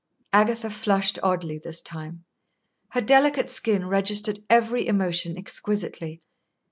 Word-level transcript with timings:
Agatha 0.33 0.71
flushed 0.71 1.19
oddly 1.21 1.59
this 1.59 1.79
time. 1.79 2.25
Her 2.93 3.01
delicate 3.01 3.51
skin 3.51 3.85
registered 3.85 4.39
every 4.49 4.87
emotion 4.87 5.37
exquisitely. 5.37 6.23